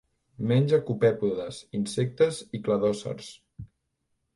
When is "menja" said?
0.51-0.79